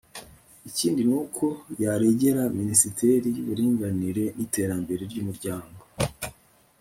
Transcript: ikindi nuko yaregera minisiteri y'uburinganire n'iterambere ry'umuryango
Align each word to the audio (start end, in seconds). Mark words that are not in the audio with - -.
ikindi 0.69 1.01
nuko 1.09 1.45
yaregera 1.81 2.41
minisiteri 2.59 3.27
y'uburinganire 3.35 4.23
n'iterambere 4.37 5.01
ry'umuryango 5.11 5.81